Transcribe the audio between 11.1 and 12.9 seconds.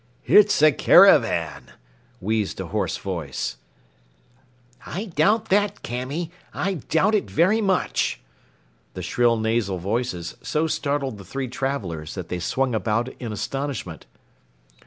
the three travelers that they swung